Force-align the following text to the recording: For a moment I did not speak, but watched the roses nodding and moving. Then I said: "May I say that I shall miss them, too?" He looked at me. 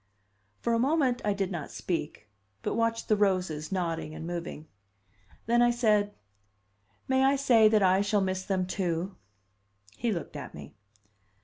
For 0.57 0.73
a 0.73 0.79
moment 0.79 1.21
I 1.23 1.31
did 1.33 1.51
not 1.51 1.69
speak, 1.69 2.27
but 2.63 2.73
watched 2.73 3.07
the 3.07 3.15
roses 3.15 3.71
nodding 3.71 4.15
and 4.15 4.25
moving. 4.25 4.67
Then 5.45 5.61
I 5.61 5.69
said: 5.69 6.15
"May 7.07 7.23
I 7.23 7.35
say 7.35 7.67
that 7.67 7.83
I 7.83 8.01
shall 8.01 8.19
miss 8.21 8.43
them, 8.43 8.65
too?" 8.65 9.15
He 9.95 10.11
looked 10.11 10.35
at 10.35 10.55
me. 10.55 10.73